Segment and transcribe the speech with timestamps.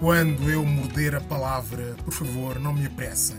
[0.00, 3.36] Quando eu morder a palavra, por favor, não me apressem.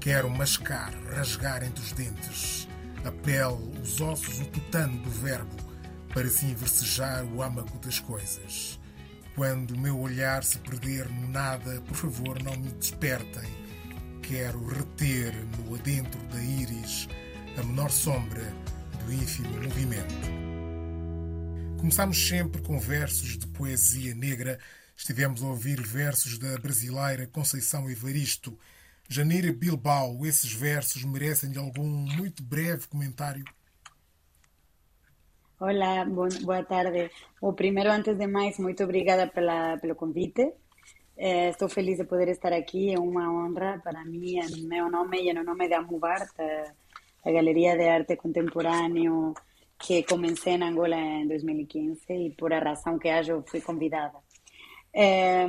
[0.00, 2.66] Quero mascar, rasgar entre os dentes
[3.04, 5.54] a pele, os ossos, o tutano do verbo,
[6.14, 8.80] para assim versejar o âmago das coisas.
[9.34, 13.50] Quando o meu olhar se perder no nada, por favor, não me despertem.
[14.22, 17.06] Quero reter no adentro da íris
[17.58, 18.50] a menor sombra
[19.04, 20.26] do ínfimo movimento.
[21.76, 24.58] Começamos sempre com versos de poesia negra.
[24.96, 28.58] Estivemos a ouvir versos da brasileira Conceição Evaristo.
[29.08, 33.44] Janeira Bilbao, esses versos merecem algum muito breve comentário?
[35.60, 37.10] Olá, boa tarde.
[37.40, 40.52] O primeiro, antes de mais, muito obrigada pela, pelo convite.
[41.16, 45.28] Eh, estou feliz de poder estar aqui, é uma honra para mim, em meu nome
[45.28, 46.34] e no nome da Amuvart,
[47.24, 49.34] a Galeria de Arte Contemporâneo
[49.78, 54.25] que comecei em Angola em 2015 e por a razão que haja fui convidada.
[54.98, 55.46] É,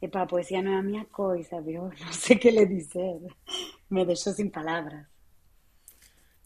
[0.00, 1.92] epa, a poesia não é a minha coisa, viu?
[2.00, 3.20] Não sei o que lhe dizer.
[3.90, 5.04] Me deixou sem palavras.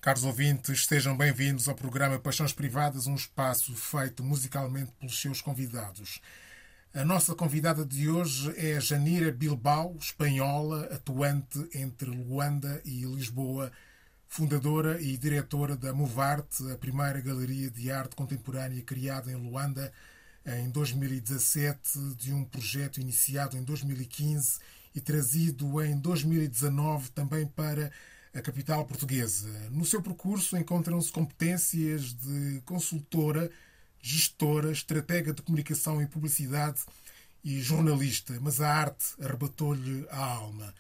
[0.00, 6.20] Caros ouvintes, sejam bem-vindos ao programa Paixões Privadas, um espaço feito musicalmente pelos seus convidados.
[6.92, 13.70] A nossa convidada de hoje é Janira Bilbao, espanhola, atuante entre Luanda e Lisboa,
[14.26, 19.92] fundadora e diretora da Movarte, a primeira galeria de arte contemporânea criada em Luanda
[20.46, 24.58] em 2017, de um projeto iniciado em 2015
[24.94, 27.90] e trazido em 2019 também para
[28.34, 29.48] a capital portuguesa.
[29.70, 33.50] No seu percurso encontram-se competências de consultora,
[34.00, 36.80] gestora, estratega de comunicação e publicidade
[37.44, 40.74] e jornalista, mas a arte arrebatou-lhe a alma.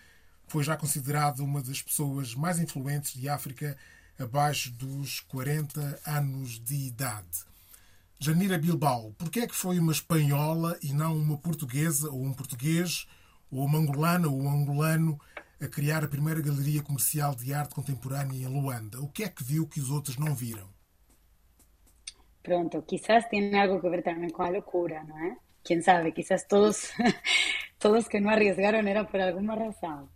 [0.46, 3.76] Foi já considerado uma das pessoas mais influentes de África
[4.18, 7.49] abaixo dos 40 anos de idade.
[8.22, 12.34] Janira Bilbao, por que é que foi uma espanhola e não uma portuguesa ou um
[12.34, 13.06] português
[13.50, 15.18] ou uma angolana ou um angolano
[15.58, 19.00] a criar a primeira galeria comercial de arte contemporânea em Luanda.
[19.00, 20.68] O que é que viu que os outros não viram?
[22.42, 25.36] Pronto, quizás tem algo a ver também com a loucura, não é?
[25.64, 26.92] Quem sabe, quizás todos,
[27.80, 30.10] todos que não arriesgaram era por alguma razão.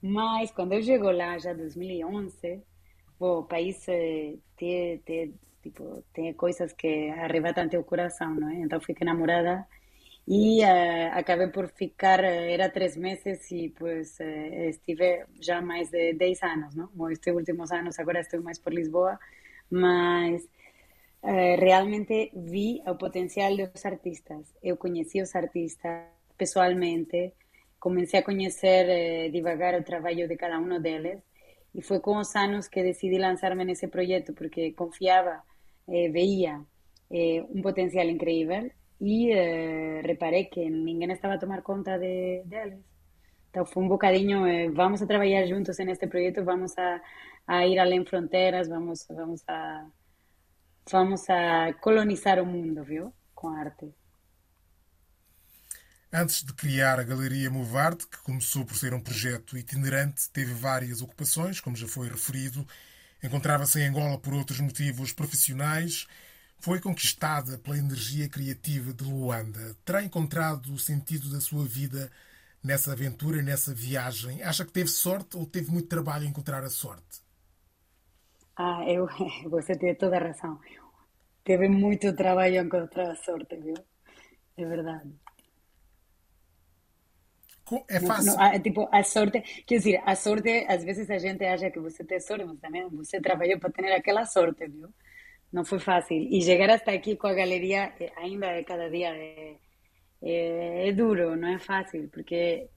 [0.00, 2.62] Mas quando eu chego lá, já em 2011,
[3.18, 8.56] o país eh, tem, tem, tipo, tem coisas que arrebatam teu coração, não é?
[8.56, 9.66] Então fiquei enamorada
[10.26, 15.90] y uh, acabé por ficar, eh, era tres meses y pues uh, estive já mais
[15.90, 17.10] de 10 anos, não?
[17.10, 19.18] Estes últimos anos, agora estou mais por Lisboa,
[19.70, 20.48] mas
[21.22, 24.54] realmente vi o potencial dos artistas.
[24.62, 26.06] Eu conheci os artistas
[26.36, 27.34] pessoalmente,
[27.78, 31.20] comecei a conhecer devagar o trabalho de cada um deles
[31.74, 35.42] e foi com os anos que decidi lançar-me nesse projeto porque confiava,
[36.12, 36.64] veia
[37.54, 38.70] um potencial incrível
[39.00, 42.78] e eh, reparei que ninguém estava a tomar conta de, deles.
[43.48, 47.00] Então foi um bocadinho, eh, vamos a trabalhar juntos neste projeto, vamos a,
[47.46, 49.86] a ir além fronteiras, vamos, vamos a
[50.90, 53.12] vamos a colonizar o mundo, viu?
[53.34, 53.94] Com arte.
[56.12, 61.00] Antes de criar a Galeria Movarte, que começou por ser um projeto itinerante, teve várias
[61.00, 62.66] ocupações, como já foi referido.
[63.22, 66.06] Encontrava-se em Angola por outros motivos profissionais
[66.58, 69.76] foi conquistada pela energia criativa de Luanda.
[69.84, 72.10] Terá encontrado o sentido da sua vida
[72.62, 74.42] nessa aventura, nessa viagem?
[74.42, 77.22] Acha que teve sorte ou teve muito trabalho em encontrar a sorte?
[78.56, 79.08] Ah, eu,
[79.50, 80.60] você tem toda a razão.
[81.44, 83.74] Teve muito trabalho encontrar a sorte, viu?
[84.56, 85.10] É verdade.
[87.88, 88.36] É fácil.
[88.36, 91.78] Não, não, tipo, a sorte, quer dizer, a sorte, às vezes a gente acha que
[91.78, 94.88] você tem sorte, mas também você trabalhou para ter aquela sorte, viu?
[95.52, 96.16] não foi fácil.
[96.16, 99.56] E chegar até aqui com a galeria eh, ainda é cada dia é,
[100.22, 102.68] é, é, duro, não é fácil, porque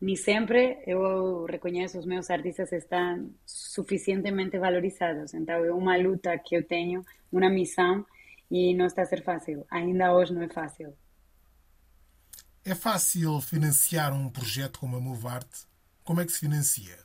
[0.00, 5.34] nem sempre eu reconheço os meus artistas estão suficientemente valorizados.
[5.34, 8.04] Então é uma luta que eu tenho, uma missão
[8.50, 9.64] e não está a ser fácil.
[9.70, 10.92] Ainda hoje não é fácil.
[12.70, 15.60] É fácil financiar um projeto como a Movarte?
[16.04, 16.98] Como é que se financia?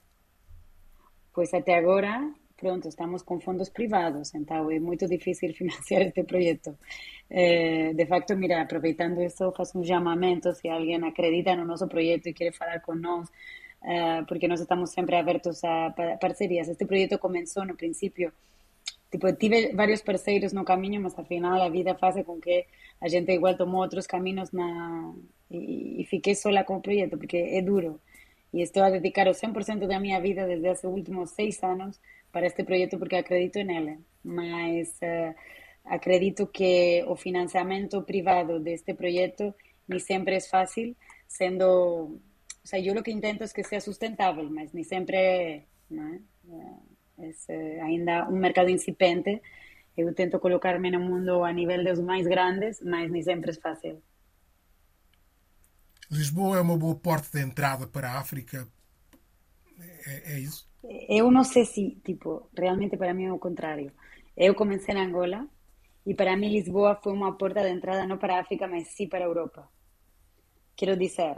[1.33, 6.77] Pois até agora pronto, estamos com fundos privados, então é muito difícil financiar este projeto.
[7.29, 12.27] Eh, de facto, mira, aproveitando isso, faço um chamamento, se alguém acredita no nosso projeto
[12.27, 13.29] e quer falar nós,
[13.85, 16.67] eh, porque nós estamos sempre abertos a parcerias.
[16.67, 18.33] Este projeto começou no princípio,
[19.09, 22.65] tipo, tive vários parceiros no caminho, mas afinal a vida faz com que
[23.01, 25.13] a gente igual tomou outros caminhos na...
[25.49, 27.99] e, e fiquei sola com o projeto, porque é duro.
[28.53, 31.99] E estou a dedicar o 100% da minha vida desde os últimos seis anos
[32.31, 35.33] para este projeto porque acredito nele, mas uh,
[35.85, 39.55] acredito que o financiamento privado deste projeto
[39.87, 40.95] ni siempre es fácil,
[41.27, 46.19] siendo, o sea, yo lo que intento es que sea sustentable, mas ni siempre, ¿no?
[47.17, 49.41] es eh, ainda un mercado incipiente,
[49.97, 54.01] eu tento colocar-me no mundo a nível dos mais grandes, mas nem sempre é fácil.
[56.11, 58.67] Lisboa é uma boa porta de entrada para a África?
[60.05, 60.69] É, é isso?
[61.07, 63.91] Eu não sei se, tipo, realmente para mim é o contrário.
[64.35, 65.47] Eu comecei na Angola
[66.05, 69.07] e para mim Lisboa foi uma porta de entrada não para a África, mas sim
[69.07, 69.69] para a Europa.
[70.75, 71.37] Quero dizer,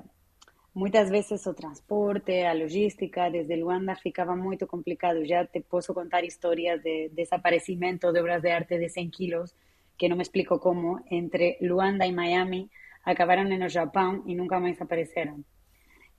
[0.75, 5.24] Muitas vezes o transporte, a logística desde Luanda ficaba muy complicado.
[5.24, 9.56] Ya te puedo contar historias de desaparecimiento de obras de arte de 100 kilos,
[9.98, 12.69] que no me explico cómo, entre Luanda y Miami
[13.06, 15.45] acabaron en el Japón y nunca más aparecieron.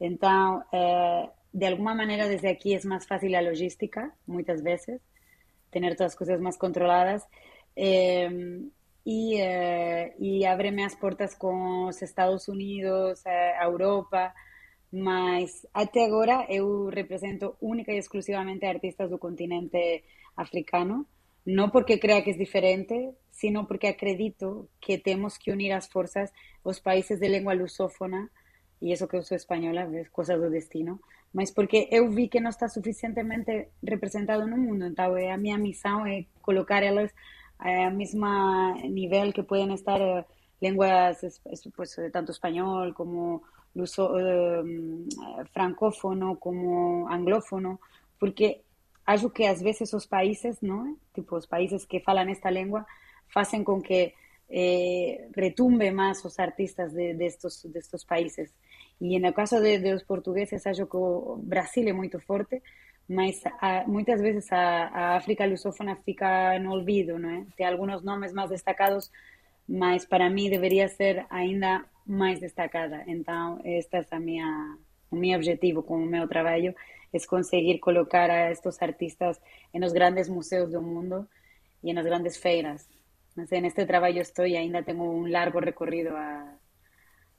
[0.00, 5.02] Entonces, eh, de alguna manera desde aquí es más fácil la logística, muchas veces,
[5.68, 7.28] tener todas las cosas más controladas.
[7.74, 8.70] Eh,
[9.06, 14.34] y, eh, y ábreme as portas com os Estados Unidos, a Europa,
[14.90, 20.02] mas até agora eu represento única e exclusivamente artistas do continente
[20.36, 21.06] africano,
[21.46, 26.32] não porque crea que é diferente, sino porque acredito que temos que unir as forças
[26.64, 28.28] os países de língua lusófona,
[28.82, 30.98] e isso que eu sou espanhola, coisas do destino,
[31.32, 36.04] mas porque eu vi que não está suficientemente representado no mundo, então a minha missão
[36.04, 37.12] é colocar elas
[37.58, 40.24] a mesma nível que podem estar uh,
[40.60, 41.40] línguas
[41.74, 43.42] pues, tanto espanhol como
[43.74, 47.80] luso, uh, francófono como anglófono,
[48.18, 48.62] porque
[49.04, 52.86] acho que às vezes os países, não, tipo os países que falam esta língua,
[53.28, 54.14] fazem com que
[54.48, 58.52] eh, retumbe mais os artistas de, de, estos, de estos países.
[59.00, 60.96] E no caso de, de, los portugueses, acho que
[61.42, 62.62] Brasil é muito forte,
[63.08, 67.46] mas a, muitas vezes a, a, África lusófona fica no olvido, não é?
[67.56, 69.10] Tem alguns nomes mais destacados,
[69.68, 73.04] mas para mim deveria ser ainda mais destacada.
[73.06, 74.78] Então, este é a minha,
[75.10, 76.74] o meu objetivo com o meu trabalho,
[77.12, 79.40] é conseguir colocar a estes artistas
[79.72, 81.28] nos grandes museus do mundo
[81.82, 82.88] e nas grandes feiras.
[83.36, 86.54] Mas neste trabalho estou e ainda tenho um largo recorrido a,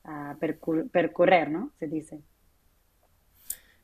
[0.06, 0.36] a
[0.92, 1.70] percorrer, não?
[1.78, 2.10] Se diz.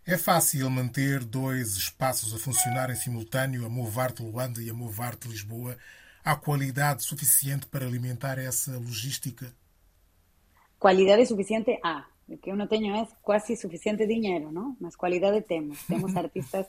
[0.05, 5.29] É fácil manter dois espaços a funcionar em simultâneo, a Movarte Luanda e a Movarte
[5.29, 5.77] Lisboa?
[6.25, 9.55] Há qualidade suficiente para alimentar essa logística?
[10.77, 12.05] Qualidade suficiente há.
[12.27, 14.75] O que eu não tenho é quase suficiente dinheiro, não?
[14.77, 15.81] Mas qualidade temos.
[15.83, 16.67] Temos artistas...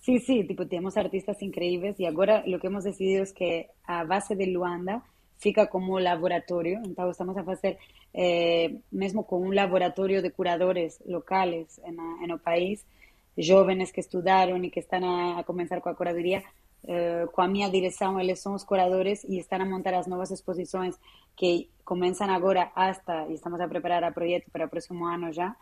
[0.00, 4.06] sim, sim, tipo, temos artistas incríveis e agora o que hemos decidido é que a
[4.06, 5.02] base de Luanda
[5.40, 7.78] fica como laboratório, então estamos a fazer
[8.12, 11.80] eh, mesmo com um laboratório de curadores locais
[12.28, 12.84] no país,
[13.36, 16.42] jovens que estudaram e que estão a, a começar com a curadoria,
[16.86, 20.98] eh, com a minha direção, eles são curadores e estão a montar as novas exposições
[21.34, 25.56] que começam agora hasta, e estamos a preparar o projeto para o próximo ano já,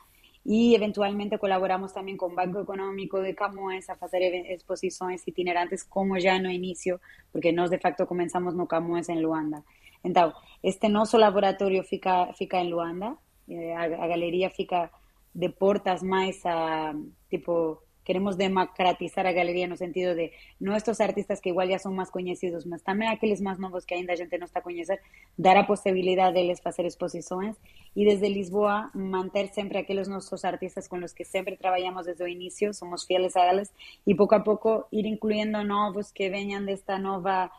[0.50, 6.16] y eventualmente colaboramos también con Banco Económico de Camoes a hacer e-, exposiciones itinerantes como
[6.16, 9.62] ya no inicio, porque nos de facto comenzamos no Camoes en Luanda.
[10.02, 14.90] Entonces, este nosso laboratorio fica, fica en Luanda, eh, a, a, galería fica
[15.34, 16.94] de portas más a,
[17.28, 22.08] tipo, queremos democratizar a galería no sentido de nuestros artistas que igual ya son más
[22.08, 25.04] coñecidos, mas tamén aqueles máis novos que ainda a gente non está a coñecer,
[25.36, 27.60] dar a posibilidade deles facer exposicións
[27.92, 32.32] e desde Lisboa manter sempre aqueles nosos artistas con los que sempre traballamos desde o
[32.32, 33.76] inicio, somos fieles a eles
[34.08, 37.52] e pouco a pouco ir incluyendo novos que veñan desta nova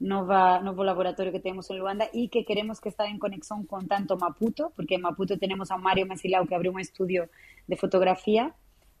[0.00, 3.86] Nova, nuevo laboratorio que tenemos en Luanda y que queremos que esté en conexión con
[3.86, 7.30] tanto Maputo, porque en Maputo tenemos a Mario Masilao que abrió un estudio
[7.68, 8.52] de fotografía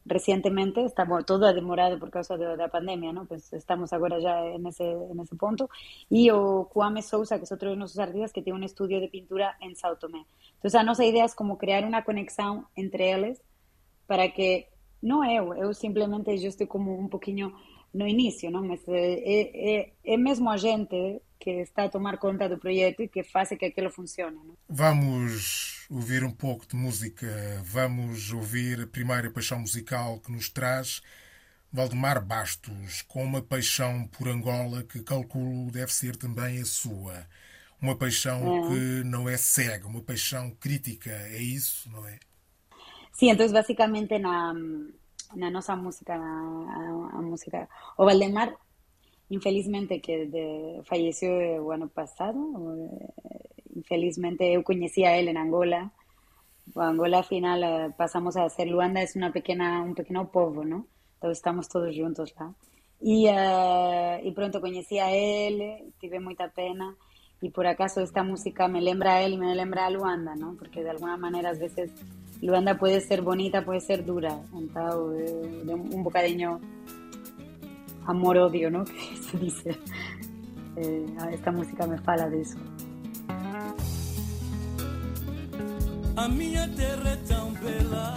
[0.04, 3.24] recientemente, estamos todo demorado por causa de, la pandemia, ¿no?
[3.24, 5.70] Pues estamos ahora ya en ese, en ese punto.
[6.10, 9.08] Y o Kwame Sousa, que es otro de nuestros artistas, que tiene un estudio de
[9.08, 10.26] pintura en Sao Tomé.
[10.54, 13.38] Entonces, a nuestra idea es como crear una conexión entre ellos
[14.06, 14.68] para que,
[15.00, 17.52] no eu, eu simplemente yo estoy como un poquinho
[17.92, 18.62] no inicio, ¿no?
[18.62, 19.12] Mas é,
[19.76, 23.50] é, é mesmo a gente que está a tomar conta do projeto e que faz
[23.50, 24.36] que aquilo funcione.
[24.36, 24.56] Não?
[24.68, 27.26] Vamos ouvir um pouco de música,
[27.64, 31.02] vamos ouvir a primeira paixão musical que nos traz
[31.72, 37.26] Valdemar Bastos, com uma paixão por Angola que calculo deve ser também a sua.
[37.80, 38.68] Uma paixão é.
[38.68, 42.18] que não é cega, uma paixão crítica, é isso, não é?
[43.12, 44.54] Sim, então basicamente na
[45.36, 47.68] na nossa música, a, a música.
[47.98, 48.54] O Valdemar,
[49.30, 51.30] infelizmente, que de, falleció
[51.62, 52.38] o ano passado,
[53.74, 55.90] infelizmente eu conhecia ele em Angola.
[56.74, 60.86] O Angola, afinal, eh, passamos a ser Luanda, é uma pequena, um pequeno povo, não?
[61.18, 62.52] Então estamos todos juntos lá.
[63.02, 66.96] E, uh, e pronto, conhecia ele, tive muita pena.
[67.44, 70.54] y por acaso esta música me lembra a él y me lembra a Luanda, ¿no?
[70.58, 71.90] Porque de alguna manera a veces
[72.40, 76.58] Luanda puede ser bonita, puede ser dura, entonces de un bocadinho
[78.06, 78.84] amor-odio, ¿no?
[78.86, 79.78] Que se dice.
[80.76, 82.56] Eh, esta música me fala disso.
[86.16, 88.14] A minha terra é tão bela,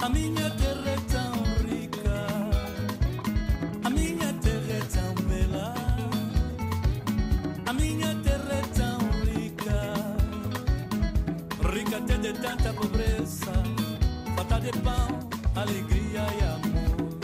[0.00, 2.26] a minha terra é tão rica,
[3.84, 5.74] a minha terra é tão bela,
[7.66, 9.94] a minha terra é tão rica,
[11.72, 13.52] rica até de tanta pobreza,
[14.34, 15.08] falta de pão,
[15.54, 17.18] alegria e amor,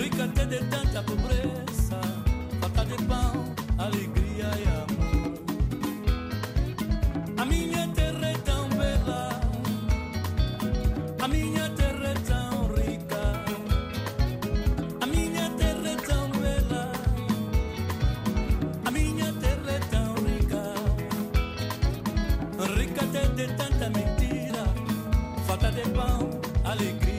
[0.00, 2.00] rica até de tanta pobreza,
[2.60, 3.44] falta de pão,
[3.84, 5.34] alegria e amor.
[7.36, 9.40] A minha terra é tão bela,
[11.20, 13.22] a minha terra é tão rica,
[15.00, 16.92] a minha terra é tão bela,
[18.84, 20.64] a minha terra é tão rica,
[22.76, 24.64] rica até de tanta mentira,
[25.46, 26.30] falta de pão,
[26.64, 27.11] alegria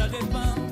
[0.00, 0.69] falta de pão,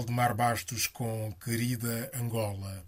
[0.00, 2.82] Valdemar Bastos com Querida Angola.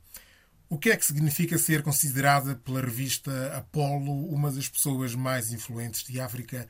[0.70, 6.04] O que é que significa ser considerada pela revista Apollo uma das pessoas mais influentes
[6.04, 6.66] de África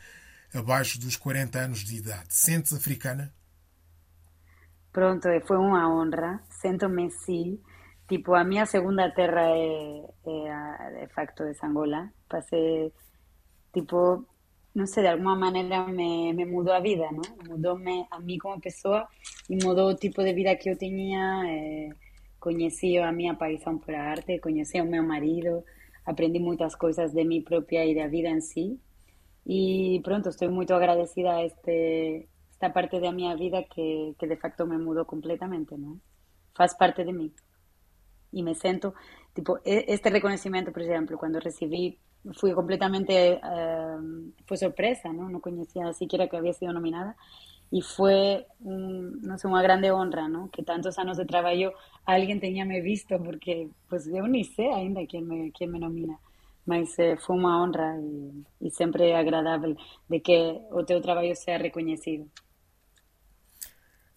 [0.52, 2.34] abaixo dos 40 anos de idade?
[2.34, 3.32] Sentes africana?
[4.92, 6.42] Pronto, foi uma honra.
[6.50, 7.60] Sinto-me sim.
[8.08, 12.10] Tipo, a minha segunda terra é, é, de facto de Angola.
[12.28, 12.92] Passei,
[13.72, 14.26] tipo,
[14.74, 17.22] não sei, de alguma maneira me, me mudou a vida, não?
[17.48, 19.06] Mudou-me a mim como pessoa
[19.48, 21.42] e mudou o tipo de vida que eu tinha.
[21.46, 21.90] É,
[22.40, 25.62] conheci a minha paixão por arte, conheci o meu marido,
[26.04, 28.80] aprendi muitas coisas de mim própria e da vida em si.
[29.46, 34.36] E pronto, estou muito agradecida a este, esta parte da minha vida que, que de
[34.36, 36.00] facto me mudou completamente, não?
[36.56, 37.32] Faz parte de mim.
[38.32, 38.94] E me sinto,
[39.34, 41.98] tipo, este reconhecimento, por exemplo, quando recebi
[42.34, 45.28] fui completamente, uh, fue sorpresa, ¿no?
[45.28, 47.16] No conocía siquiera que había sido nominada
[47.70, 50.50] y fue, un, no sé, una grande honra, ¿no?
[50.50, 51.72] Que tantos años de trabajo
[52.04, 56.18] alguien tenía me visto, porque pues yo ni sé ainda quién me, quién me nomina,
[56.66, 59.76] mas eh, fue una honra y, y siempre agradable
[60.08, 62.26] de que o teu trabalho sea reconhecido.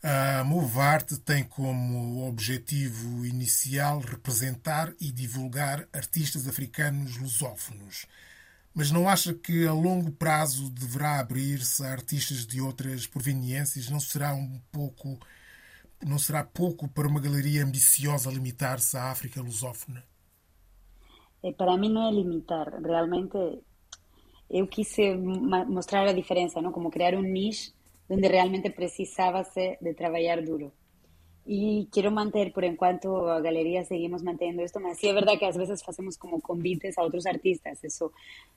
[0.08, 8.06] A Movarte tem como objetivo inicial representar e divulgar artistas africanos lusófonos.
[8.72, 13.90] Mas não acha que a longo prazo deverá abrir-se a artistas de outras proveniências?
[13.90, 15.18] Não será um pouco
[16.06, 20.04] não será pouco para uma galeria ambiciosa limitar-se à África lusófona?
[21.42, 23.36] Eh, para mim não é limitar, realmente
[24.52, 24.96] eu quis
[25.68, 26.72] mostrar a diferença, não?
[26.72, 27.75] Como criar um nicho
[28.08, 30.72] donde realmente precisábase de trabajar duro.
[31.48, 35.34] Y quiero mantener, por en cuanto a galerías seguimos manteniendo esto, mas sí es verdad
[35.38, 38.14] que a veces hacemos como convites a otros artistas, eso,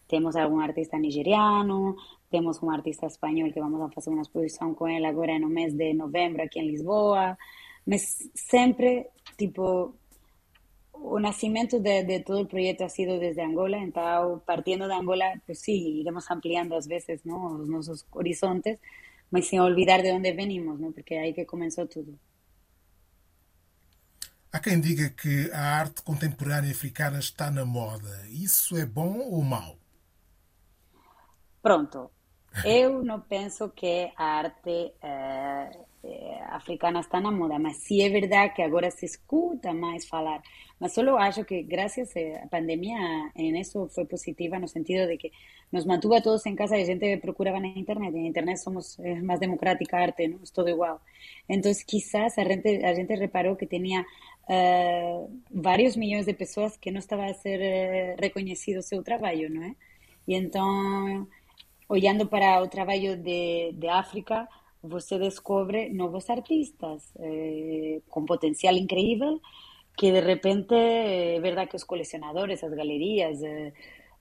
[0.07, 1.97] tenemos algún artista nigeriano,
[2.31, 5.51] tenemos un artista español que vamos a hacer una exposición con él ahora en el
[5.51, 7.39] mes de noviembre aquí en Lisboa,
[7.85, 9.95] mas siempre, tipo,
[10.93, 15.43] o nacimiento de, de, todo el proyecto ha sido desde Angola, entonces partiendo de Angola,
[15.45, 17.59] pues sí, iremos ampliando a veces, ¿no?
[17.59, 18.81] Nuestros horizontes,
[19.31, 20.93] mas sem olvidar de onde venimos, não?
[20.93, 22.19] porque é aí que começou tudo.
[24.51, 28.27] Há quem diga que a arte contemporânea africana está na moda.
[28.31, 29.77] Isso é bom ou mau?
[31.63, 32.11] Pronto.
[32.65, 35.71] Eu não penso que a arte eh,
[36.03, 40.41] eh, africana está na moda, mas sim é verdade que agora se escuta mais falar.
[40.81, 45.31] Mas só acho que graças à pandemia em isso foi positiva no sentido de que
[45.71, 48.15] nos mantuvo a todos em casa a gente procurava na internet.
[48.17, 50.39] E na internet somos mais democrática arte, não?
[50.39, 51.01] É tudo igual.
[51.49, 56.91] Então, quizás a gente, a gente reparou que tinha uh, vários milhões de pessoas que
[56.91, 59.75] não estava a ser uh, reconhecido o seu trabalho, não é?
[60.27, 60.35] E
[61.89, 64.47] olhando para o trabalho de, de África,
[64.83, 69.41] você descobre novos artistas eh, com potencial incrível
[69.97, 73.73] que de repente é verdade que os colecionadores, as galerias, eh,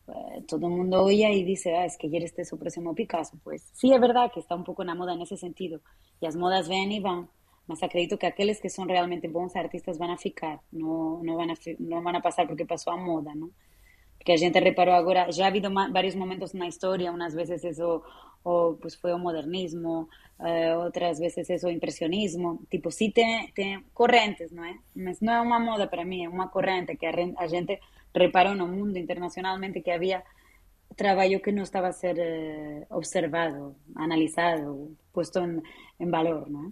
[0.07, 3.37] eh, todo el mundo oye y dice, ah, es que ayer este su próximo Picasso.
[3.43, 5.81] Pues sí, es verdad que está un poco en la moda en ese sentido.
[6.21, 7.29] Y las modas ven y van.
[7.67, 11.51] Mas acredito que aquellos que son realmente bons artistas van a ficar, no, no, van,
[11.51, 13.51] a, no van a pasar porque pasó a moda, ¿no?
[14.17, 17.65] Porque a gente reparó ahora, ya ha habido varios momentos en la historia, unas veces
[17.65, 18.03] eso
[18.43, 20.07] o, pues fue o modernismo,
[20.45, 24.55] eh, otras veces eso impresionismo, tipo, sí tem, tem correntes, eh?
[24.55, 24.77] ¿no es?
[24.95, 27.81] No es una moda para mí, es una corriente que a, gente
[28.17, 30.23] reparou no mundo internacionalmente que havia
[30.97, 35.61] trabalho que não estava a ser uh, observado, analisado, posto em,
[35.99, 36.71] em valor, não é?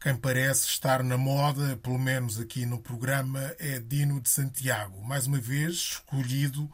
[0.00, 5.26] Quem parece estar na moda, pelo menos aqui no programa, é Dino de Santiago, mais
[5.26, 6.70] uma vez escolhido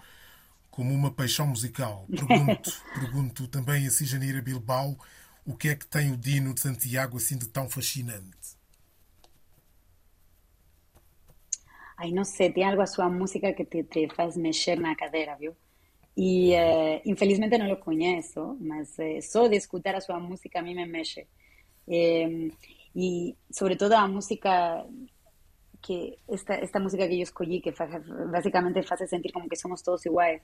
[0.68, 2.06] como uma paixão musical.
[2.10, 4.96] Pergunto, pergunto também a Cijanira Bilbao
[5.44, 8.59] o que é que tem o Dino de Santiago assim de tão fascinante.
[12.00, 15.36] Ai, não sei, tem algo a sua música que te, te faz mexer na cadeira,
[15.36, 15.54] viu?
[16.16, 20.62] E eh, infelizmente não o conheço, mas eh, só de escutar a sua música a
[20.62, 21.26] mim me mexe.
[21.86, 22.48] Eh,
[22.96, 24.50] e sobretudo a música
[25.82, 27.90] que esta, esta música que eu escolhi que faz,
[28.30, 30.40] basicamente faz sentir como que somos todos iguais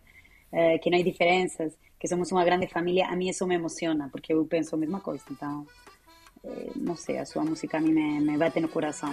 [0.53, 4.09] eh, que não há diferenças que somos uma grande família a mim isso me emociona
[4.11, 5.66] porque eu penso a mesma coisa então
[6.45, 9.12] eh, não sei a sua música a mim me, me bate no coração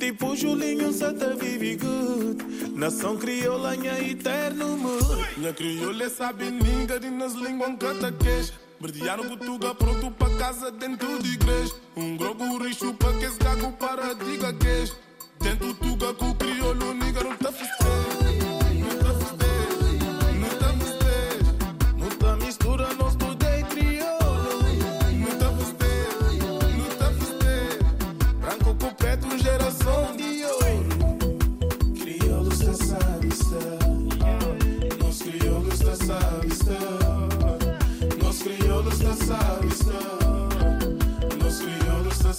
[0.00, 2.72] Tipo Julinho Santa Vive Good.
[2.74, 5.28] Nação crioula, minha eterno amor.
[5.36, 8.54] Minha crioula sabe ninga de nas línguas cataqueja.
[8.80, 11.74] Verdear no Portugal pronto para casa dentro de igreja.
[11.94, 14.96] Um grogo rixo para que esse gago para diga queijo.
[15.38, 17.79] Dentro tuga com o crioulo, nigga não tá festejo.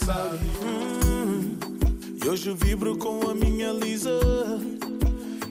[0.10, 1.58] Hum,
[2.24, 4.20] E hoje vibro com a minha Lisa.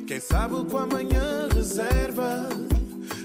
[0.08, 2.48] Quem sabe com amanhã reserva.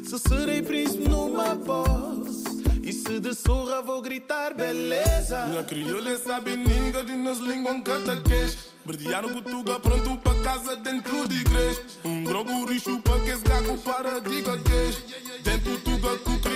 [0.04, 2.44] Se serei príncipe numa pós.
[2.84, 5.48] E se de surra vou gritar beleza.
[5.48, 8.58] Minha crioula sabe ninga de nas línguas cataquês.
[8.86, 11.82] Verdear no Portugal pronto para casa dentro de igreja.
[12.04, 15.02] Um grogo rixo para que esse gago para diga queijo.
[15.44, 16.55] Dentro do gago com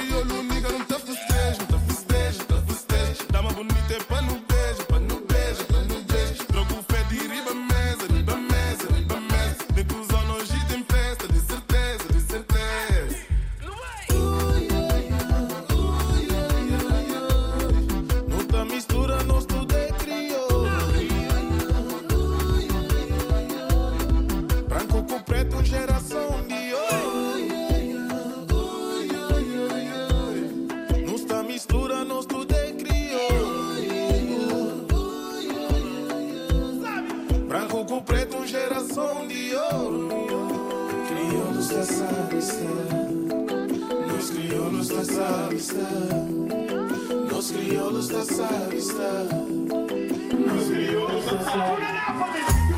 [44.70, 46.28] crioulos da sabe estar.
[47.32, 49.26] Nós crioulos da sabe estar.
[50.46, 52.69] Nós crioulos da sabe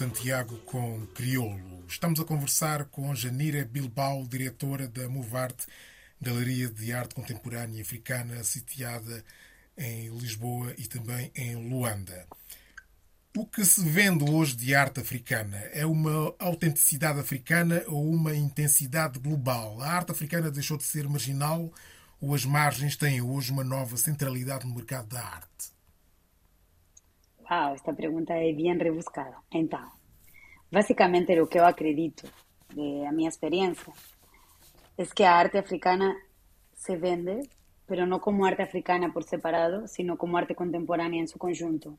[0.00, 1.84] Santiago com Crioulo.
[1.86, 5.66] Estamos a conversar com Janira Bilbao, diretora da Movarte,
[6.18, 9.22] Galeria de Arte Contemporânea Africana, sitiada
[9.76, 12.26] em Lisboa e também em Luanda.
[13.36, 19.18] O que se vende hoje de arte africana é uma autenticidade africana ou uma intensidade
[19.18, 19.82] global?
[19.82, 21.70] A arte africana deixou de ser marginal
[22.18, 25.78] ou as margens têm hoje uma nova centralidade no mercado da arte?
[27.52, 29.36] Uau, esta pergunta é bem rebuscada.
[29.52, 29.84] Então,
[30.70, 32.22] basicamente o que eu acredito,
[32.72, 33.92] de a minha experiência,
[34.96, 36.14] é que a arte africana
[36.72, 37.40] se vende,
[37.88, 41.98] pero não como arte africana por separado, sino como arte contemporânea em seu conjunto.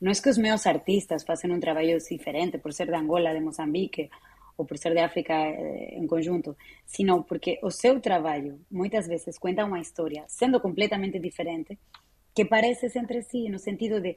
[0.00, 3.40] Não é que os meus artistas façam um trabalho diferente por ser de Angola, de
[3.40, 4.08] Moçambique
[4.56, 6.56] ou por ser de África em conjunto,
[6.86, 11.78] sino porque o seu trabalho muitas vezes conta uma história, sendo completamente diferente,
[12.34, 14.14] que parece entre si, no sentido de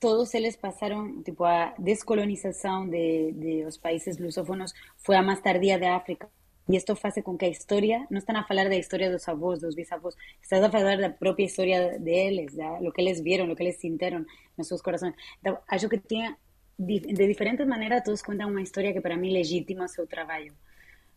[0.00, 5.78] todos eles passaram, tipo, a descolonização de, de os países lusófonos foi a mais tardia
[5.78, 6.28] da África.
[6.68, 9.60] E isto faz com que a história, não estão a falar da história dos avós,
[9.60, 13.56] dos bisavós, estão a falar da própria história deles, da, o que eles viram, o
[13.56, 14.24] que eles sentiram
[14.56, 15.14] nos seus corações.
[15.40, 16.36] Então, acho que tinha,
[16.78, 20.54] de diferentes maneiras, todos contam uma história que para mim legitima o seu trabalho.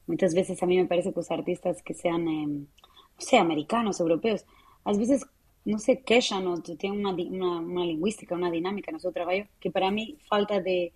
[0.07, 2.67] Muitas vezes a mim me parece que os artistas que sejam,
[3.31, 4.43] eh, americanos, europeus,
[4.83, 5.23] às vezes
[5.65, 9.47] no sé qué, ya no tiene una, una, una, lingüística, una dinámica en su trabajo
[9.59, 10.93] que para mí falta de,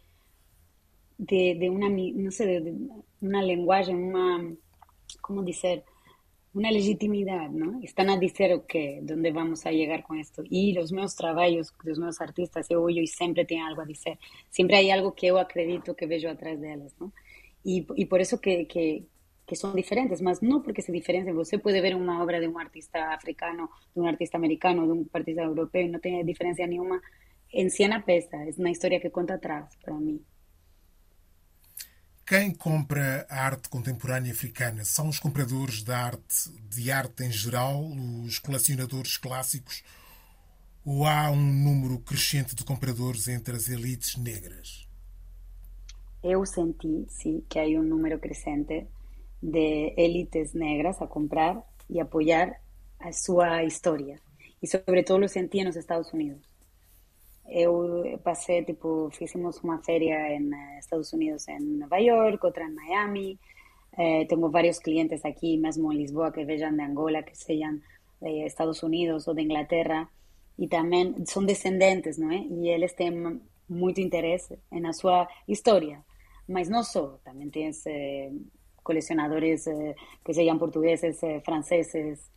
[1.17, 2.75] de, de una, no sé, de, de,
[3.21, 4.43] una lenguaje, una,
[5.21, 5.83] ¿cómo decir?
[6.53, 7.79] Una legitimidad, ¿no?
[7.83, 10.43] Están a decir, ok, ¿dónde vamos a llegar con esto?
[10.49, 14.17] Y los meus trabajos, los meus artistas, yo y siempre tienen algo a decir.
[14.49, 17.11] Siempre hay algo que yo acredito que veo atrás de ellas, ¿no?
[17.63, 19.03] Y, y por eso que, que,
[19.47, 21.33] que são diferentes, mas não porque se diferenciem.
[21.33, 25.05] Você pode ver uma obra de um artista africano, de um artista americano, de um
[25.13, 27.01] artista europeu, e não tem diferença nenhuma
[27.53, 28.35] em si na peça.
[28.35, 30.21] É uma história que conta atrás, para mim.
[32.25, 37.89] Quem compra a arte contemporânea africana são os compradores de arte, de arte em geral,
[38.25, 39.81] os colecionadores clássicos,
[40.83, 44.85] ou há um número crescente de compradores entre as elites negras?
[46.21, 48.85] Eu senti, sim, que há um número crescente
[49.41, 52.59] de elites negras a comprar e apoiar
[52.99, 54.19] a sua história.
[54.61, 56.41] E, sobretudo, lo senti nos Estados Unidos.
[57.47, 63.39] Eu passei, tipo, fizemos uma feria em Estados Unidos, em Nova York, outra em Miami.
[63.97, 67.79] Eh, tenho vários clientes aqui, mesmo em Lisboa, que vejam de Angola, que sejam
[68.21, 70.09] de Estados Unidos ou de Inglaterra
[70.57, 72.39] e também são descendentes, não é?
[72.39, 76.03] E eles têm muito interesse na sua história.
[76.47, 77.71] Mas não só, também tem
[78.87, 82.31] eh, colecionadores eh, que sejam portugueses, eh, franceses,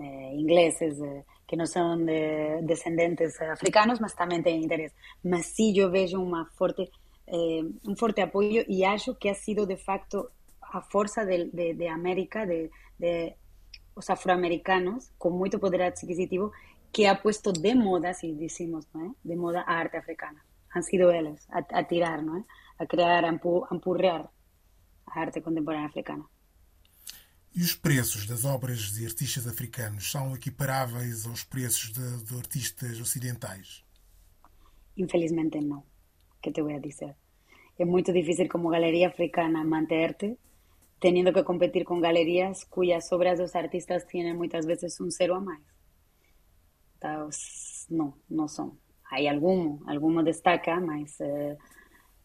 [0.00, 4.94] eh, ingleses, eh, que não são de descendentes africanos, mas também têm interesse.
[5.22, 6.90] Mas sim, eu vejo uma forte,
[7.26, 10.30] eh, um forte apoio e acho que ha sido, de facto,
[10.60, 13.34] a força de, de, de América, de, de
[13.96, 16.50] os afroamericanos, com muito poder adquisitivo,
[16.92, 19.06] que ha puesto de moda, si decimos, ¿no?
[19.06, 19.10] ¿Eh?
[19.22, 20.44] de moda a arte africana.
[20.70, 22.38] Han sido ellos a, a tirar, ¿no?
[22.38, 22.44] ¿Eh?
[22.78, 24.30] a crear, a, empu, a empurrar
[25.06, 26.24] a arte contemporânea africana.
[27.54, 33.00] E os preços das obras de artistas africanos são equiparáveis aos preços de, de artistas
[33.00, 33.84] ocidentais?
[34.96, 35.84] Infelizmente não.
[36.42, 37.16] Que te vou dizer?
[37.78, 40.38] É muito difícil como galeria africana manter-te
[41.04, 45.40] teniendo que competir con galerías cuyas obras los artistas tienen muchas veces un cero a
[45.40, 45.60] más.
[46.94, 48.80] Entonces, no, no son.
[49.10, 51.58] Hay alguno, alguno destaca, mas eh,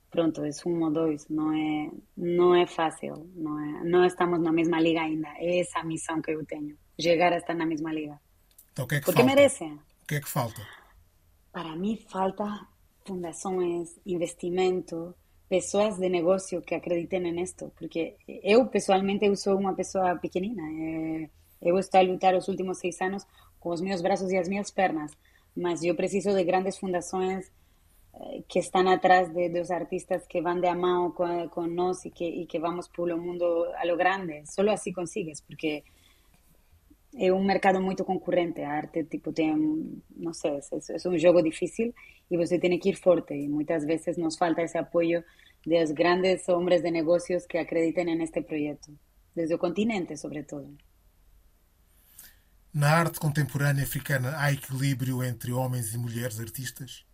[0.09, 4.51] pronto, es uno o dos, no es, no es fácil, no, es, no estamos na
[4.51, 5.29] mesma liga ainda.
[5.37, 8.19] É essa a missão que eu tenho, chegar a estar na mesma liga.
[8.71, 9.35] Então, o que é que Porque falta?
[9.35, 9.63] merece.
[9.65, 10.61] O que é que falta?
[11.51, 12.67] Para mí falta
[13.05, 15.15] fundações, investimento,
[15.49, 20.61] pessoas de negócio que acreditem em esto, porque eu pessoalmente eu sou uma pessoa pequenina.
[20.63, 21.29] Eh,
[21.61, 23.25] eu estou a lutar os últimos seis anos
[23.59, 25.11] com os meus braços e as minhas pernas,
[25.55, 27.51] mas eu preciso de grandes fundações eh,
[28.13, 32.05] Eh, que están atrás de los artistas que van de a mano con, con nos
[32.05, 34.45] y que, y que vamos por el mundo a lo grande.
[34.45, 35.83] Solo así consigues, porque
[37.13, 38.65] es un mercado muy concurrente.
[38.65, 41.93] A arte, tipo, tem, no sé, es, es, un juego difícil
[42.29, 43.37] y pues você tiene que ir fuerte.
[43.37, 45.23] Y muchas veces nos falta ese apoyo
[45.65, 48.91] de los grandes hombres de negocios que acrediten en este proyecto,
[49.35, 50.67] desde el continente, sobre todo.
[52.73, 57.08] Na arte contemporânea africana, há equilíbrio entre homens e mulheres artistas?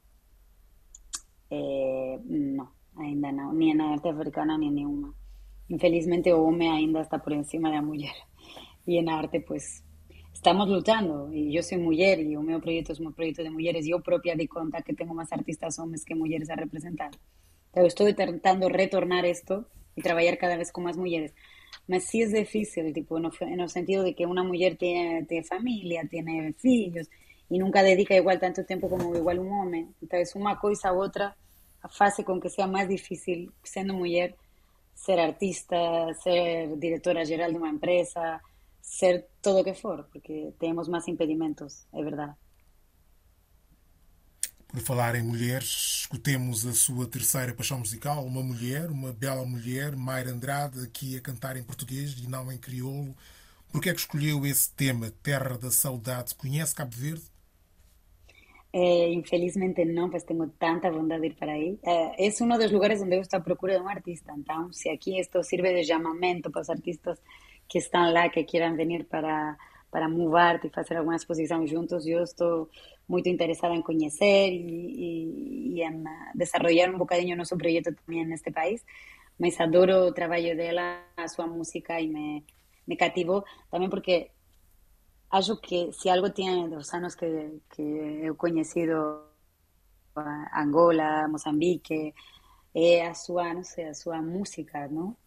[1.56, 5.14] Eh, no, ainda não, nem na arte africana nem nenhuma.
[5.70, 8.16] Infelizmente o homem ainda está por encima da mulher.
[8.88, 9.84] E na arte, pues,
[10.34, 11.32] estamos luchando.
[11.34, 13.86] Y yo soy mujer y mi proyecto es un proyecto de mujeres.
[13.88, 17.12] Yo propia di cuenta que tengo más artistas hombres que mujeres a representar.
[17.74, 21.34] Pero estoy tratando retornar esto y trabajar cada vez con más mujeres.
[21.88, 26.54] Pero sí es difícil, tipo, en el sentido de que una mujer tiene familia, tiene
[26.64, 27.10] hijos
[27.50, 29.88] y nunca dedica igual tanto tiempo como igual un hombre.
[30.02, 31.36] Entonces, una cosa u otra
[31.90, 34.36] faz com que seja mais difícil, sendo mulher,
[34.94, 35.76] ser artista,
[36.22, 38.40] ser diretora geral de uma empresa,
[38.82, 42.34] ser todo o que for, porque temos mais impedimentos, é verdade.
[44.68, 49.96] Por falar em mulheres, escutemos a sua terceira paixão musical, uma mulher, uma bela mulher,
[49.96, 53.16] Mayra Andrade, aqui a cantar em português e não em crioulo.
[53.72, 56.36] Por que é que escolheu esse tema, Terra da Saudade?
[56.36, 57.24] Conhece Cabo Verde?
[58.78, 61.80] Eh, infelizmente no, pues tengo tanta bondad de ir para ahí.
[61.82, 64.34] Eh, es uno de los lugares donde está a procura de un artista.
[64.36, 67.22] Entonces, si aquí esto sirve de llamamiento para los artistas
[67.70, 69.58] que están lá, que quieran venir para,
[69.90, 72.66] para mudarte y hacer alguna exposición juntos, yo estoy
[73.08, 78.34] muy interesada en conocer y, y, en eh, desarrollar un bocadinho nuestro proyecto también en
[78.34, 78.86] este país.
[79.38, 82.44] Me adoro el trabajo de ella, su música y me,
[82.88, 84.32] me también porque
[85.38, 87.82] acho que se algo tem dos anos que, que
[88.28, 89.22] eu conhecido
[90.56, 92.14] Angola, Moçambique,
[92.74, 95.18] é a sua, não sei, a sua música, não?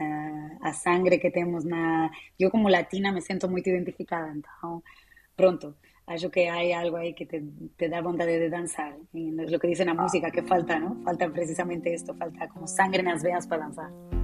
[0.00, 2.10] Uh, a sangre que temos na...
[2.38, 4.82] Eu como latina me sinto muito identificada, então,
[5.36, 7.40] pronto, acho que há algo aí que te,
[7.76, 8.94] te dá vontade de dançar.
[9.14, 11.02] E o que diz na música, que falta, não?
[11.02, 14.17] Falta precisamente isto, falta como sangre nas veias para dançar.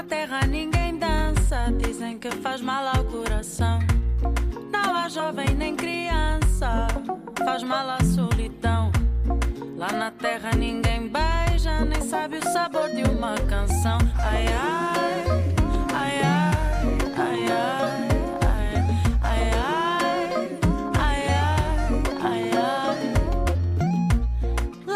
[0.00, 3.80] Na terra ninguém dança, dizem que faz mal ao coração.
[4.72, 6.86] Não há jovem nem criança,
[7.44, 8.90] faz mal à solidão.
[9.76, 13.98] Lá na terra ninguém beija, nem sabe o sabor de uma canção.
[14.16, 15.24] Ai ai,
[15.92, 16.56] ai ai,
[17.18, 17.48] ai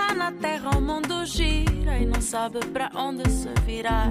[0.00, 4.10] ai, terra o mundo gira e não sabe pra onde se virar.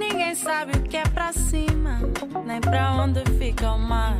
[0.00, 2.00] Ninguém sabe o que é pra cima,
[2.46, 4.16] nem pra onde fica o mar.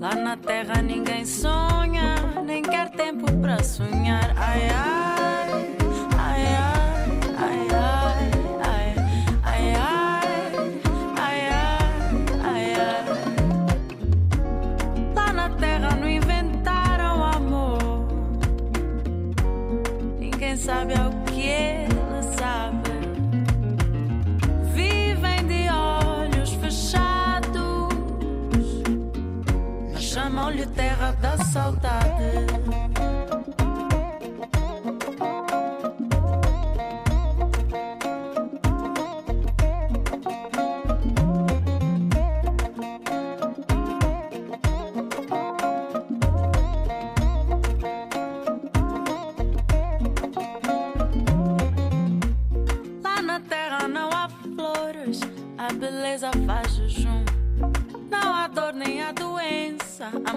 [0.00, 4.34] Lá na terra ninguém sonha, nem quer tempo pra sonhar.
[4.38, 5.15] Ai ai,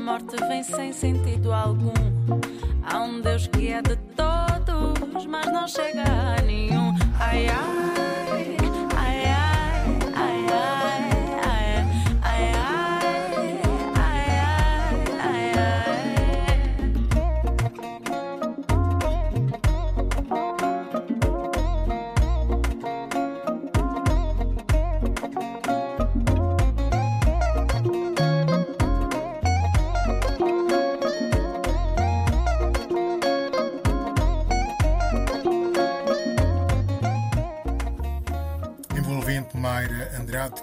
[0.09, 1.93] morte vem sem sentido algum.
[2.81, 6.18] Há um Deus que é de todos, mas não chega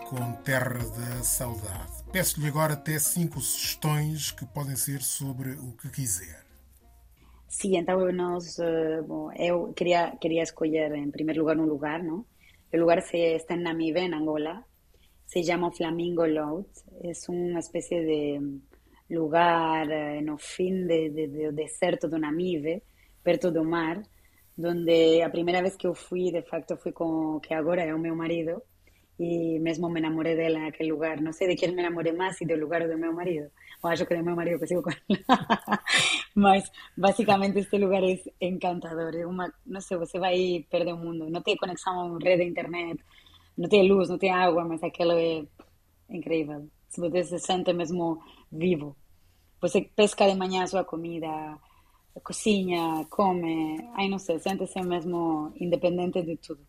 [0.05, 2.05] Com Terra da Saudade.
[2.13, 6.45] Peço-lhe agora até cinco sugestões que podem ser sobre o que quiser.
[7.49, 12.25] Sim, então nós, eh, bom, eu queria, queria escolher em primeiro lugar um lugar, não?
[12.73, 14.65] O lugar se, está em Namibia, en Angola.
[15.27, 16.85] Se llama Flamingo Lodge.
[17.03, 18.61] Es una especie de
[19.11, 22.83] lugar eh, no fin de, de, de deserto do Namibe,
[23.23, 24.03] perto do mar,
[24.57, 27.99] donde a primeira vez que eu fui, de facto, fui com que agora é o
[27.99, 28.63] meu marido
[29.19, 31.21] e mesmo me namorei dela naquele lugar.
[31.21, 33.51] Não sei de quem me namorei mais, se do lugar ou do meu marido.
[33.83, 35.01] Ou acho que do meu marido que sigo com ela.
[36.35, 39.15] Mas, basicamente, este lugar é encantador.
[39.15, 41.31] É uma, não sei, você vai perder o mundo.
[41.31, 43.03] Não tem conexão rede de internet,
[43.57, 45.47] não tem luz, não tem água, mas aquilo é
[46.11, 46.69] incrível.
[46.89, 48.97] Se você se sente mesmo vivo.
[49.61, 51.59] Você pesca de manhã a sua comida,
[52.23, 56.61] cozinha, come, ai não sei, sente-se mesmo independente de tudo.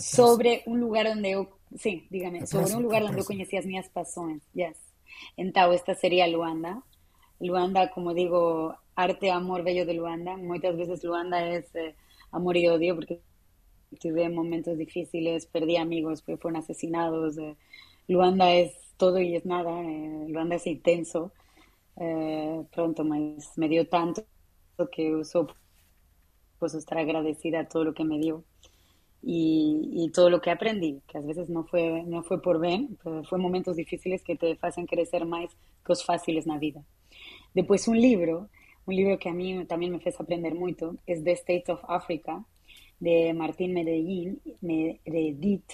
[0.00, 3.66] Sobre um lugar onde eu, sim, dígame, sobre um lugar a onde eu conheci as
[3.66, 4.76] minhas paixões, yes.
[5.36, 6.82] Então, esta seria Luanda.
[7.40, 10.36] Luanda, como digo, arte amor veio de Luanda.
[10.36, 11.94] Muitas vezes Luanda é eh,
[12.32, 13.20] amor e odio, porque
[13.98, 17.38] tive momentos difíciles, perdí amigos fueron asesinados.
[17.38, 17.56] eh,
[18.08, 19.70] Luanda es todo y es nada.
[19.82, 21.32] eh, Luanda es intenso.
[21.96, 24.24] eh, pronto, mas me dio tanto
[24.92, 25.46] que eu sou
[26.58, 28.44] pues estar agradecida a todo lo que me dio
[29.22, 32.98] y, y todo lo que aprendí, que a veces no fue, no fue por bien,
[33.28, 35.50] fue momentos difíciles que te hacen crecer más
[35.84, 36.82] que os fáciles na vida.
[37.54, 38.48] Depois un libro,
[38.86, 42.44] un libro que a mí también me fez aprender mucho, es The States of Africa,
[43.00, 45.72] de Martín Medellín, Meredith.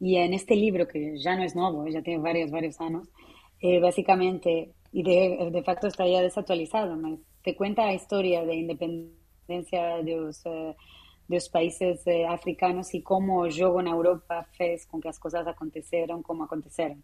[0.00, 3.08] Y en este libro, que ya no es nuevo, ya tiene varios, varios años,
[3.60, 8.54] eh, básicamente, y de, de facto está ya desactualizado, mas te cuenta la historia de
[8.54, 10.74] independencia de los, eh,
[11.34, 16.22] dos países eh, africanos y cómo yo en Europa fez con que las cosas aconteceram
[16.22, 17.02] como aconteceram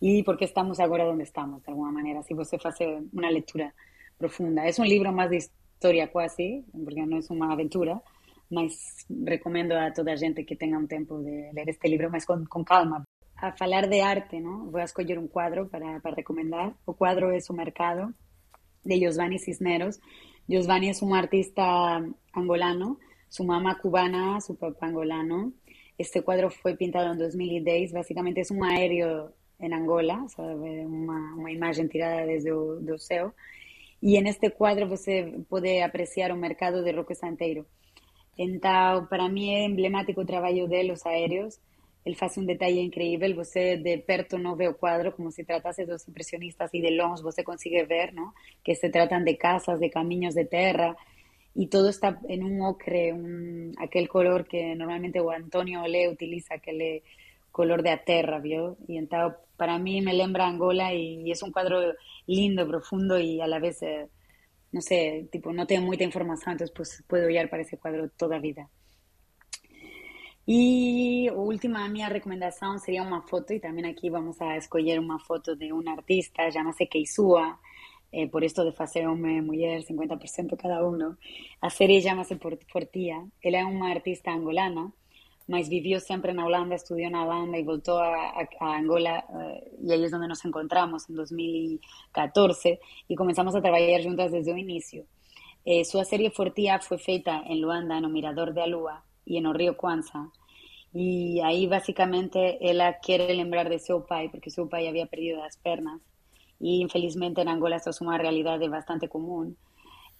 [0.00, 3.30] y por qué estamos ahora donde estamos, de alguna manera, si você pues, hace una
[3.30, 3.74] lectura
[4.18, 4.66] profunda.
[4.66, 8.02] Es un libro más de historia casi, porque no es una aventura,
[8.50, 12.44] mas recomiendo a toda gente que tenga un tiempo de leer este libro, mas con,
[12.46, 13.04] con calma.
[13.36, 14.64] A hablar de arte, ¿no?
[14.66, 16.74] Voy a escoger un cuadro para, para recomendar.
[16.86, 18.12] O cuadro es O Mercado,
[18.84, 20.00] de Giovanni Cisneros.
[20.46, 25.52] Giovanni es un artista angolano su mamá cubana, su papá angolano.
[25.98, 32.26] Este cuadro fue pintado en 2010, básicamente es un aéreo en Angola, uma imagem tirada
[32.26, 33.32] desde o do céu.
[34.02, 37.66] E neste quadro você pode apreciar o mercado de Roque Santeiro.
[38.36, 41.58] Então, para mim é emblemático o trabalho dele, os aéreos.
[42.04, 43.34] Ele faz um detalhe incrível.
[43.34, 47.22] Você de perto não vê o quadro como se tratasse dos impressionistas e de longe
[47.22, 48.32] você consegue ver, não?
[48.62, 50.94] Que se tratam de casas, de caminhos de terra
[51.56, 57.02] y todo está en un ocre, un, aquel color que normalmente Antonio Olé utiliza, aquel
[57.50, 58.76] color de aterra, ¿vio?
[58.86, 61.94] Y entonces para mí me lembra Angola y, es un cuadro
[62.26, 64.06] lindo, profundo y a la vez, eh,
[64.72, 68.38] no sé, tipo, no tengo mucha información, entonces pues puedo ir para ese cuadro toda
[68.38, 68.68] vida.
[70.44, 75.56] Y última mi recomendación sería una foto, y también aquí vamos a escoger una foto
[75.56, 77.58] de un artista, llámase Keizua,
[78.12, 81.16] eh, por esto de fazer homem e mulher, 50% cada um.
[81.60, 82.36] A série chama-se
[82.68, 83.26] Fortia.
[83.42, 84.92] Ela é uma artista angolana,
[85.46, 90.04] mas vivió siempre en Holanda, estudió en Holanda y voltó a, Angola eh, y ahí
[90.04, 95.04] es donde nos encontramos en 2014 y comenzamos a trabajar juntas desde el inicio.
[95.64, 99.46] Eh, su serie Fortia fue feita en Luanda, en el Mirador de Alua y en
[99.46, 100.30] el río Kwanza.
[100.92, 105.56] Y ahí básicamente ella quiere lembrar de su pai, porque su pai había perdido las
[105.56, 106.00] pernas.
[106.60, 109.54] E infelizmente em Angola isso é uma realidade bastante comum.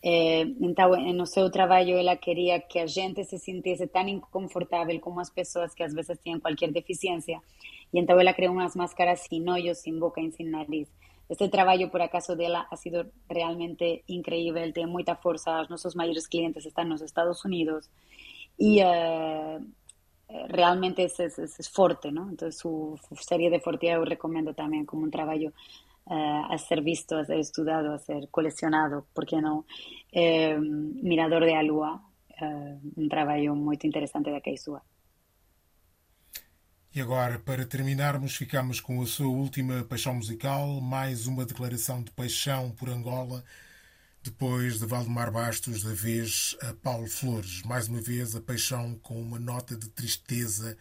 [0.02, 5.20] É, então, no seu trabalho, ela queria que a gente se sentisse tão inconfortável como
[5.20, 7.40] as pessoas que às vezes têm qualquer deficiência.
[7.92, 10.88] E então ela criou umas máscaras sem olhos, sem boca e sem nariz.
[11.28, 15.62] Este trabalho, por acaso, dela ha sido realmente increíble, tem muita força.
[15.62, 17.90] Os nossos maiores clientes estão nos Estados Unidos
[18.58, 19.60] e uh,
[20.50, 22.30] realmente é, é, é, forte, ¿no?
[22.30, 25.52] Então, sua série de Forte eu recomendo também como um trabalho
[26.06, 29.64] uh, a ser visto, a ser estudado, a ser colecionado, por que não?
[30.12, 32.00] Eh, Mirador de a Lua,
[32.40, 34.82] uh, um trabalho muito interessante da Keisua.
[36.94, 42.10] E agora, para terminarmos, ficamos com a sua última paixão musical, mais uma declaração de
[42.10, 43.44] paixão por Angola,
[44.22, 47.62] depois de Valdemar Bastos, da vez a Paulo Flores.
[47.64, 50.76] Mais uma vez, a paixão com uma nota de tristeza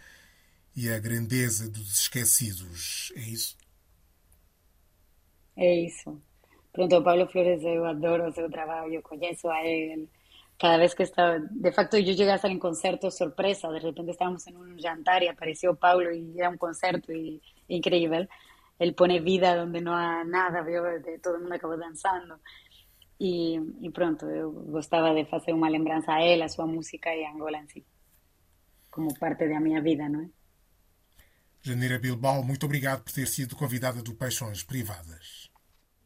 [0.73, 3.11] e a grandeza dos esquecidos.
[3.15, 3.57] É isso?
[5.57, 6.21] É isso.
[6.73, 10.09] Pronto, Paulo Flores, eu adoro o seu trabalho, conheço a ele.
[10.59, 11.39] Cada vez que estava.
[11.39, 13.69] De facto, eu cheguei a estar em concerto sorpresa.
[13.69, 18.27] De repente, estávamos em um jantar e apareceu Paulo e era um concerto e, incrível.
[18.79, 20.83] Ele põe vida onde não há nada, viu?
[21.21, 22.35] Todo mundo acabou dançando.
[23.19, 27.23] E, e, pronto, eu gostava de fazer uma lembrança a ele, a sua música e
[27.23, 27.85] a Angola em si,
[28.91, 30.29] como parte da minha vida, não é?
[31.61, 35.44] Janeira Bilbao, muito obrigado por ter sido convidada do Paixões Privadas.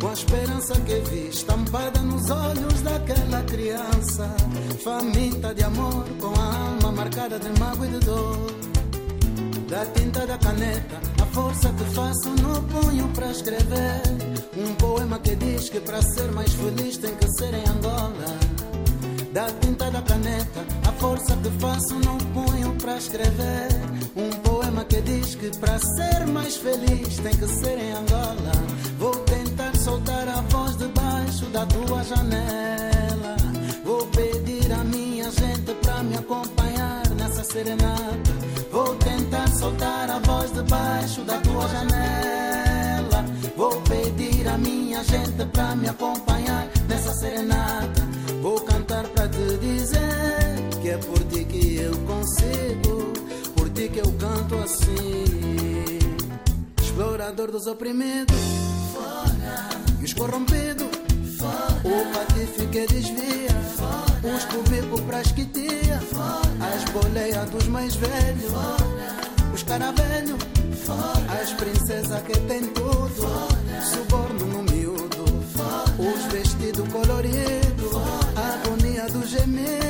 [0.00, 4.32] Com a esperança que vi estampada nos olhos daquela criança,
[4.84, 8.52] faminta de amor, com a alma marcada de mágoa e de dor.
[9.68, 14.02] Da tinta da caneta, a força que faço no punho para escrever.
[14.56, 18.38] Um poema que diz que para ser mais feliz tem que ser em Angola.
[19.32, 23.68] Da tinta da caneta, a força que faço no punho para escrever.
[24.16, 28.52] Um poema que diz que para ser mais feliz tem que ser em Angola.
[28.98, 29.17] Vou
[30.38, 33.36] a voz debaixo da tua janela.
[33.84, 38.32] Vou pedir a minha gente para me acompanhar nessa serenata.
[38.70, 43.24] Vou tentar soltar a voz debaixo da tua janela.
[43.56, 48.08] Vou pedir a minha gente para me acompanhar nessa serenata.
[48.40, 53.18] Vou cantar para te dizer que é por ti que eu consigo
[53.78, 55.98] ti que eu canto assim.
[56.82, 58.36] Explorador dos oprimidos,
[58.92, 59.87] fora.
[60.08, 60.88] Os corrompidos.
[61.84, 63.50] O patife que desvia.
[64.24, 66.72] Os cubicos pra esquitia, fora.
[66.74, 68.52] As boleias dos mais velhos.
[69.52, 70.38] Os caravelhos.
[71.28, 73.48] As princesas que tem tudo.
[73.82, 75.24] Suborno no miúdo.
[75.98, 77.94] Os vestidos coloridos.
[78.34, 79.87] A agonia do gemido.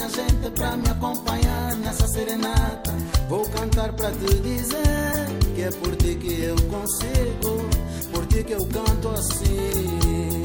[0.00, 2.90] minha gente pra me acompanhar nessa serenata.
[3.28, 7.68] Vou cantar pra te dizer que é por ti que eu consigo,
[8.10, 10.42] por ti que eu canto assim.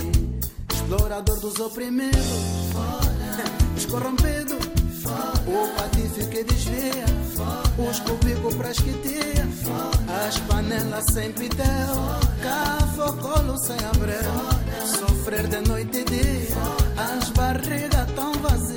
[0.74, 2.20] Explorador dos oprimidos,
[2.74, 3.46] fora.
[3.78, 4.66] Os corrompidos,
[5.02, 5.44] fora.
[5.48, 7.90] O patife que desvia, fora.
[7.90, 8.92] Os cubicos pra que
[9.64, 10.28] fora.
[10.28, 11.96] As panelas sem pitel,
[12.96, 13.14] fora.
[13.22, 14.66] colo sem abreu.
[15.00, 16.58] Sofrer de noite e dia,
[16.98, 18.75] as barrigas tão vazias.